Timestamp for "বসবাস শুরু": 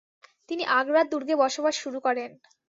1.43-1.99